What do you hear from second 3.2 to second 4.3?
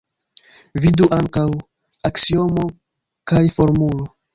Kai Formulo.